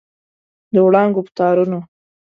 د 0.73 0.75
وړانګو 0.85 1.21
په 1.25 1.31
تارونو 1.37 1.79